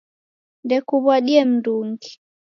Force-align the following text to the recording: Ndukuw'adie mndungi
Ndukuw'adie 0.63 1.43
mndungi 1.49 2.11